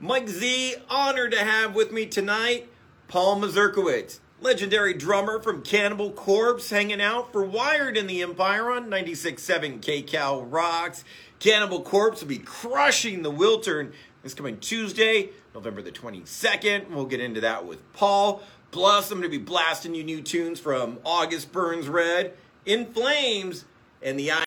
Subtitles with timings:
[0.00, 2.70] Mike Z, honored to have with me tonight
[3.08, 8.88] Paul Mazurkiewicz, legendary drummer from Cannibal Corpse, hanging out for Wired in the Empire on
[8.88, 11.02] 96.7 KCal Rocks.
[11.40, 13.92] Cannibal Corpse will be crushing the Wiltern
[14.22, 16.90] this coming Tuesday, November the 22nd.
[16.90, 18.40] We'll get into that with Paul.
[18.70, 22.34] Plus, I'm going to be blasting you new tunes from August Burns Red,
[22.64, 23.64] In Flames,
[24.00, 24.30] and the